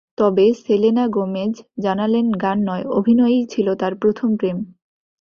[0.17, 1.53] তবে Selena Gomez
[1.77, 4.57] জানালেন, গান নয়, অভিনয়ই ছিল তাঁর প্রথম প্রেম।